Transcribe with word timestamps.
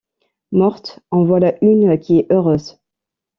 Morte! 0.51 0.99
en 1.11 1.25
voilà 1.25 1.53
une 1.63 1.99
qui 1.99 2.17
est 2.17 2.31
heureuse! 2.31 2.79